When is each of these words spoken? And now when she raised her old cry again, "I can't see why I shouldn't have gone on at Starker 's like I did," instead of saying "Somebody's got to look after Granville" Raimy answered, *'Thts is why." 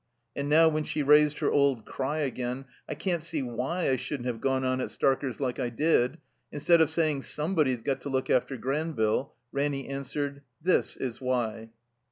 And 0.35 0.49
now 0.49 0.67
when 0.67 0.83
she 0.83 1.03
raised 1.03 1.37
her 1.41 1.51
old 1.51 1.85
cry 1.85 2.21
again, 2.21 2.65
"I 2.89 2.95
can't 2.95 3.21
see 3.21 3.43
why 3.43 3.87
I 3.87 3.97
shouldn't 3.97 4.25
have 4.25 4.41
gone 4.41 4.63
on 4.63 4.81
at 4.81 4.89
Starker 4.89 5.31
's 5.31 5.39
like 5.39 5.59
I 5.59 5.69
did," 5.69 6.17
instead 6.51 6.81
of 6.81 6.89
saying 6.89 7.21
"Somebody's 7.21 7.83
got 7.83 8.01
to 8.01 8.09
look 8.09 8.27
after 8.27 8.57
Granville" 8.57 9.35
Raimy 9.51 9.87
answered, 9.87 10.41
*'Thts 10.63 10.97
is 10.97 11.21
why." 11.21 11.69